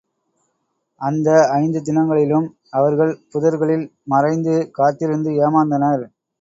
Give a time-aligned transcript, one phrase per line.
[1.01, 1.27] அந்த
[1.57, 2.47] ஐந்து தினங்களிலும்
[2.71, 3.85] அவர்கள் புதர்களில்
[4.07, 6.05] மறைந்து காத்திருந்து ஏமாந்தனர்.